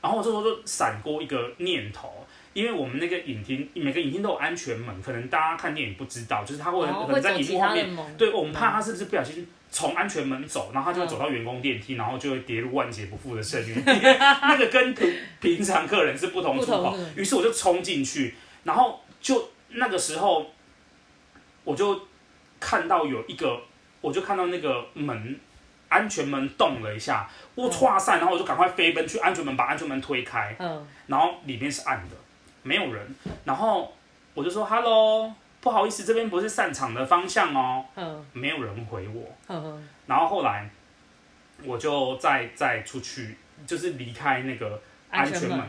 [0.00, 2.23] 然后我这时候就闪过一个念头。
[2.54, 13.82] 因为我们那个影厅，每个影厅都有安全门，可能大家看电影不知道，就是他会可能在荧幕后面，对，我们怕他是不是不小心从安全门走，然后他就会走到员工电梯，然后就会跌入万劫不复的深渊。
[13.84, 20.50] 那个跟平平常客人是不同出口，于是我就冲进去，然后就那个时候，
[21.64, 22.06] 我就
[22.58, 23.60] 看到有一个，
[24.00, 25.38] 我就看到那个门。
[25.86, 32.16] 安全门动了一下，我唰散，然后我就赶快飞奔去安全门，把安全门推开，嗯，然后里面是暗的。
[32.64, 33.92] 没有人，然后
[34.34, 37.84] 我就说 “hello”，不好意思，这边不是散场的方向哦。
[37.94, 39.22] 嗯，没有人回我。
[39.48, 40.68] 嗯，然后后来
[41.62, 45.60] 我就再再出去，就是离开那个安全门。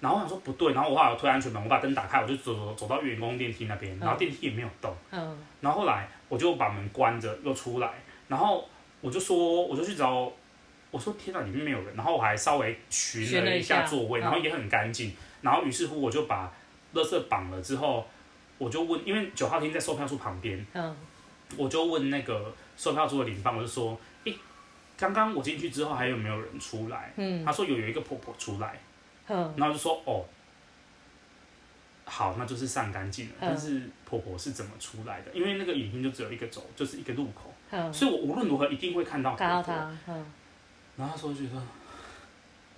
[0.00, 4.94] 然后我想说不对，然后我后来推安全门，我把灯打开，我就走走走到员工电梯那边，然后电梯也没有动。
[5.10, 7.90] 嗯，然后后来我就把门关着又出来，
[8.28, 8.66] 然后
[9.00, 10.32] 我就说我就去找，
[10.90, 11.94] 我说天哪，里面没有人。
[11.96, 15.12] 然后我还稍微寻了一下座位，然后也很干净。
[15.42, 16.52] 然后于是乎我就把
[16.94, 18.06] 垃圾绑了之后，
[18.58, 20.96] 我就问，因为九号厅在售票处旁边，嗯，
[21.56, 24.34] 我就问那个售票处的领班，我就说，诶，
[24.96, 27.12] 刚刚我进去之后还有没有人出来？
[27.16, 28.80] 嗯，他说有有一个婆婆出来，
[29.28, 30.24] 嗯，然后就说哦，
[32.04, 33.34] 好，那就是散干净了。
[33.40, 35.30] 嗯，但是婆婆是怎么出来的？
[35.32, 39.46] 因为那个影厅就只有一个走，就是一个路口，嗯，所以我无论如何一定会看到婆婆。
[39.46, 40.26] 看到她，嗯，
[40.96, 41.62] 然后他说觉得。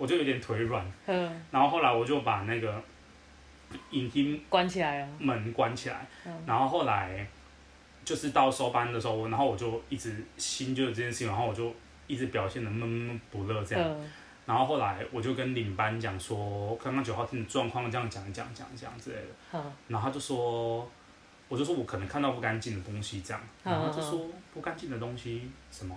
[0.01, 2.83] 我就有点腿软，嗯，然后后来我就把那个
[3.91, 6.07] 影厅关起来了，门关起来，
[6.47, 7.27] 然后后来
[8.03, 11.71] 就是到收班的时候，然后我就一直心就有这件事情，然后我就
[12.07, 13.95] 一直表现的闷闷不乐这样，
[14.47, 20.89] 然后后来我就跟领班讲说，刚刚九号厅的状况这样讲讲讲讲之类的，然后他就说，
[21.47, 25.95] 我就说我可能看到不干净的东西这样，然后他就说不干净的东西什么？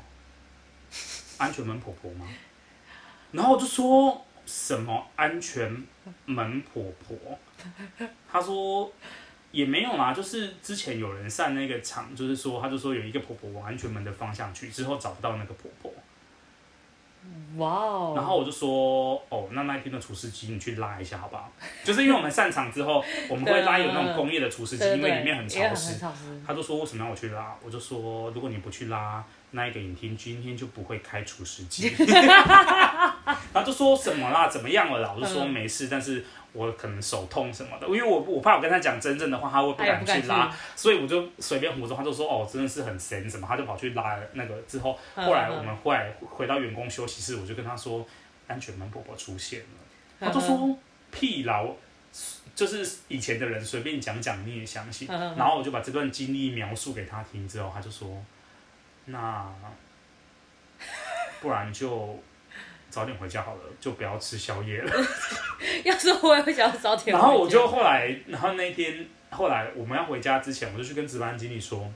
[1.38, 2.29] 安全门婆婆吗？
[3.35, 5.85] 然后我就说什么安全
[6.25, 7.38] 门婆婆，
[8.31, 8.90] 他说
[9.51, 15.92] 也没有啦，就是之前有人上那个场，就是说，他就说有一个婆婆往安全门的方向去，之后找不到那个婆婆。
[17.57, 18.12] 哇哦！
[18.14, 21.51] 然后我就说，哦，那那一天的除湿机你去拉一下好不好？
[21.83, 25.99] 就是因为我们散场之后， 我们会拉有那种工业的除湿机，因为里面很潮湿。
[26.47, 27.57] 他就说为什么要我去拉？
[27.64, 31.88] 我就说如果你不去拉，那一个影厅今天就不会开除湿机。
[33.55, 34.49] 他就说什么啦？
[34.49, 35.14] 怎么样了啦？
[35.17, 36.23] 我就说没事，但是。
[36.55, 48.07] 我可能手痛什么的，因为我我怕我跟他讲真正的话，他会不敢去拉，所以我就随便胡说，他就说哦，真的是很神什么，他就跑去拉那个之后，后来我们后来回到员工休息室，我就跟他说
[48.47, 49.67] 安全门婆婆出现了，
[50.21, 50.79] 他就说
[51.11, 51.61] 屁啦，
[52.55, 58.23] 就是以前的人随便讲讲你也相信，然后我就把这段经历描述给他听之后，他就说
[59.07, 59.53] 那
[61.40, 62.17] 不然就。
[62.94, 64.92] 早点回家好了，就不要吃宵夜了。
[65.85, 67.12] 要是我也会想要早点。
[67.12, 71.90] 然后我就后来，然后那天后来我们要回家之前，我就去跟值班经理说，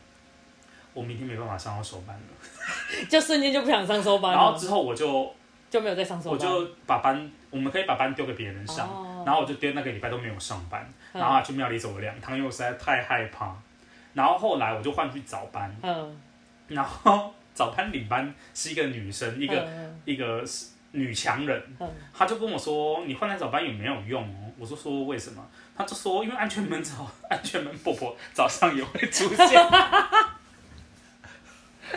[0.92, 3.06] 我明天没办法上到收班了。
[3.08, 4.36] 就瞬间就不想上收班了。
[4.36, 5.32] 然后之后我就
[5.70, 6.32] 就没有再上收班。
[6.32, 8.88] 我就把班，我们可以把班丢给别人上。
[8.88, 13.54] 哦、然后我就丢那个礼拜都没有上班，嗯、然后去庙里走了两趟，因为我实在太害怕。
[14.14, 15.72] 然后后来我就换去早班。
[15.80, 16.20] 嗯。
[16.66, 20.70] 然后早班领班是一个女生，一个、嗯、一个是。
[20.92, 21.62] 女强人，
[22.12, 25.46] 她就跟我说：“你换来早班也没有用哦？”我就说：“为什么？”
[25.76, 29.48] 她就说：“因为安全门早， 安全门婆婆早上也会出现。”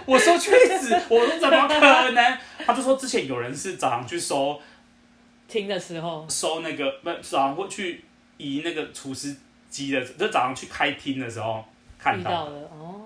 [0.05, 4.59] 我说：“确实。”我说：“怎么可能？”她就说：“之前有人是早上去收
[5.47, 8.05] 听的时候，收那个不早上会去
[8.37, 9.35] 移那个厨师
[9.69, 11.65] 机的，就早上去开厅的时候
[11.97, 13.01] 看到的哦。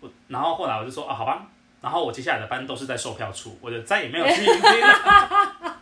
[0.00, 1.46] 我然后后来我就说：“啊，好吧。”
[1.80, 5.80] 然后我接下来的班都是在售票处，我就再也没有去迎宾了。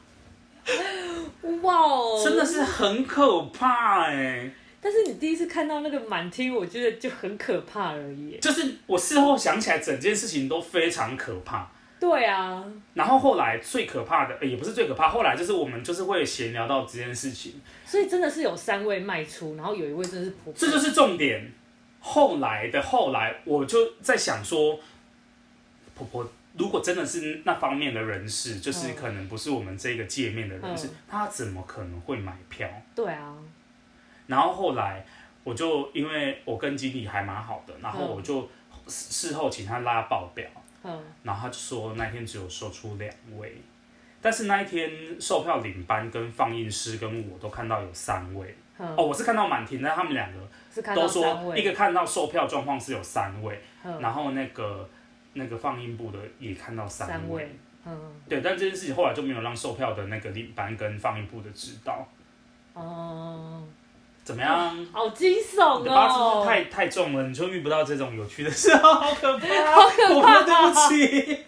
[1.62, 4.50] 哇哦，真的是很可怕哎！
[4.80, 8.38] 但是你第一次看到那个满厅，我觉得就很可怕而已。
[8.40, 11.68] 就是我事后想起来，整件事情都非常可怕。
[11.98, 12.62] 对啊。
[12.94, 17.60] 然后后来最可怕的，也不是最可怕，后来就是我们就是会闲聊到这件事情。
[17.84, 20.54] 所以真的是有三位卖出，然后有一位真的是婆婆。
[20.54, 21.50] 这就是重点。
[21.98, 24.78] 后来的后来，我就在想说。
[25.98, 32.68] 婆婆，如果真的是那方面的人士，就是可能不是我们这个界面的人士，嗯、他怎么可能会买票？
[32.94, 33.34] 对啊。
[34.26, 35.04] 然后后来，
[35.42, 38.48] 我就因为我跟经理还蛮好的，然后我就
[38.86, 40.46] 事后请他拉报表，
[40.84, 43.56] 嗯，然后他就说那天只有售出两位，
[44.22, 54.88] 但是那一天售票领班跟放映师跟我都看到有三位，嗯、哦，我是看到满庭，但他们两个都说一个看到售票状况是有三位，嗯、然后那个。
[55.34, 57.48] 那个放映部的也看到三位，三位，
[57.86, 62.06] 嗯，对，但这件事情后来就没有让售票的那个领班跟放映部的知道。
[62.74, 63.66] 哦，
[64.28, 64.86] 怎么样？
[64.92, 65.78] 好惊悚哦！
[65.78, 71.44] 你的八字太太重了，你就遇不到这种有趣的事，好可怕， 好可怕，对不起。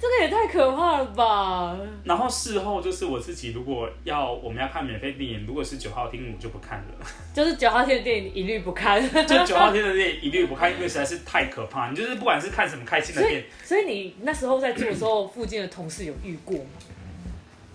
[0.00, 1.78] 这个也太可怕了吧！
[2.02, 7.06] 然后事后就是我自己，如果要我们要看免费电影，如果是九号厅，我就不看了。
[7.32, 9.00] 就是九号厅的电影一律不看。
[9.24, 11.88] 就九号厅的电影一律不看，因为实在是太可怕。
[11.90, 16.64] 你就是不管是看什么开心的电影，所以，所以你那时候在做的时候，附近的同事有遇过吗？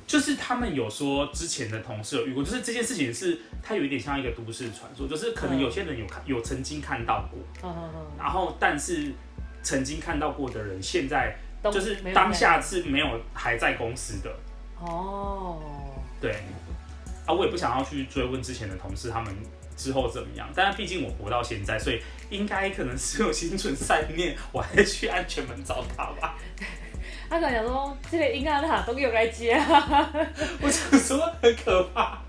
[0.10, 7.72] 就是他们有说之前的同事有遇过，就是这件事情是它有一点像一个都市传说，就是可能有些人有看有曾经看到过，
[8.18, 9.14] 然后但是
[9.62, 11.38] 曾经看到过的人现在。
[11.62, 14.34] 就是当下是没有还在公司的
[14.80, 15.62] 哦，
[16.22, 16.32] 对，
[17.26, 19.36] 啊，我也不想要去追问之前的同事他们
[19.76, 26.38] 之后怎么样，但是毕竟我活到现在，所以应该可能是有心存善念，我还是去安全门找他吧。
[27.30, 30.12] 他可能想说，这个应该他都有来接啊，
[30.62, 32.20] 我想说很可怕，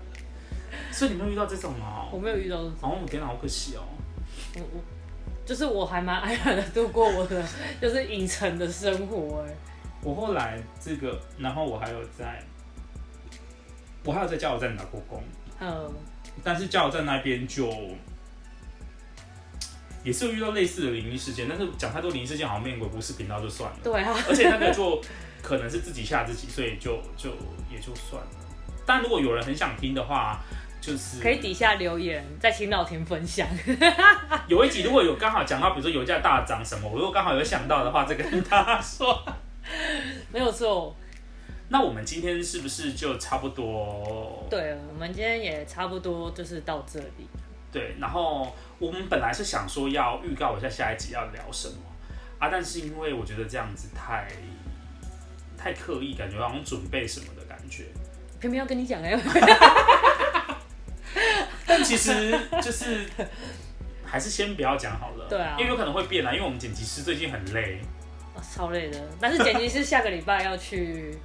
[0.91, 2.05] 所以你没有遇到这种吗？
[2.11, 2.57] 我没有遇到。
[2.81, 3.81] 哦，天哪，好可惜哦。
[4.55, 4.81] 我我。
[5.43, 7.43] 就是我还蛮安然的度过我的
[7.81, 9.53] 就是影城的生活哎。
[10.03, 12.41] 我后来这个，然后我还有在，
[14.05, 15.21] 我还有在加油站打过工。
[15.59, 15.91] 嗯。
[16.43, 17.69] 但是加油站那边就
[20.03, 23.77] 也是有遇到类似的灵异事件，但是讲太多灵异事件好像面鬼故事频道就算了。
[23.83, 24.15] 对啊。
[24.27, 25.01] 而且那个就
[25.41, 27.29] 可能是自己吓自己，所以就就
[27.71, 28.29] 也就算了。
[28.85, 30.41] 但如果有人很想听的话。
[30.81, 33.47] 就是可以底下留言，再请老田分享。
[34.49, 39.23] 有一集如果有刚好讲到，比如说油价大涨什么，我如果刚好有想到的话，再跟大家说。
[40.33, 40.95] 没有错。
[41.69, 44.47] 那我们今天是不是就差不多？
[44.49, 47.27] 对，我们今天也差不多就是到这里。
[47.71, 51.75] 对，然后我们本来是想说要预告一下下一集要聊什么
[52.39, 54.27] 啊，但是因为我觉得这样子太
[55.57, 57.85] 太刻意，感觉好像准备什么的感觉。
[58.39, 59.17] 偏偏要跟你讲哎。
[61.65, 63.05] 但其实就是
[64.03, 65.25] 还是先不要讲好了。
[65.29, 67.79] 对啊，因为有可能会变啊，因为我们剪辑师最近很累，
[68.35, 68.99] 啊、超累的。
[69.21, 71.17] 但是剪辑师下个礼拜要去，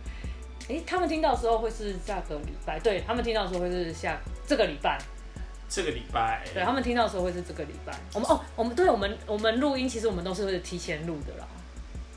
[0.68, 4.99] 哎、欸，他们听到的时候会是下个礼拜，对他们听到的时候会是下这个礼拜。
[5.69, 7.93] 这个礼拜，对他们听到的时候会是这个礼拜。
[8.14, 11.47] 我们哦，我们对我们我们录音，其实我们都是会提前录的啦。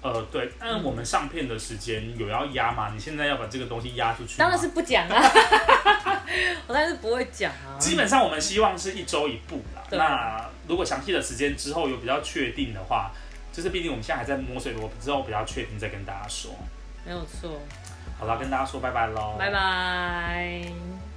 [0.01, 2.91] 呃，对，但我们上片的时间有要压吗？
[2.93, 4.37] 你现在要把这个东西压出去？
[4.37, 5.19] 当然是不讲啊，
[6.67, 7.75] 我当然是不会讲啊。
[7.77, 9.83] 基本上我们希望是一周一部啦。
[9.91, 13.11] 那如果详细的时间之后有比较确定的话，
[13.51, 16.51] 就是毕竟我们现在还在摸索，我之后比较确定再跟大家说。
[17.05, 17.59] 没有错。
[18.17, 19.35] 好了，跟大家说拜拜喽。
[19.37, 21.08] 拜拜。